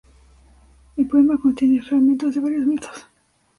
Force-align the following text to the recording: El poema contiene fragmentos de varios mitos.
El 0.97 1.07
poema 1.07 1.37
contiene 1.39 1.79
fragmentos 1.83 2.33
de 2.33 2.41
varios 2.41 2.65
mitos. 2.65 3.07